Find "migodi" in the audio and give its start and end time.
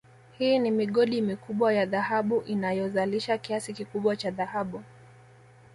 0.71-1.21